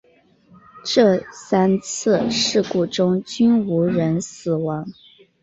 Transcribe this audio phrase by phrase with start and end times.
[0.83, 4.87] 这三次事故中均无人死亡。